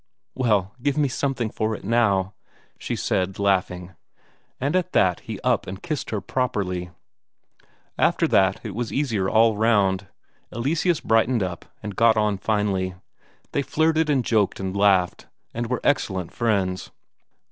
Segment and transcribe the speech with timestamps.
[0.33, 2.33] "Well, give me something for it, now,"
[2.79, 3.91] she said, laughing.
[4.59, 6.89] And at that he up and kissed her properly.
[7.99, 10.07] After that it was easier all round;
[10.51, 12.95] Eleseus brightened up, and got on finely.
[13.51, 16.89] They flirted and joked and laughed, and were excellent friends.